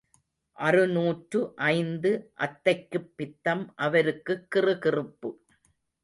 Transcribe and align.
அறுநூற்று 0.57 1.39
ஐந்து 1.55 2.31
அத்தைக்குப் 2.35 3.11
பித்தம் 3.15 3.73
அவருக்குக் 3.75 4.47
கிறுகிறுப்பு. 4.55 5.29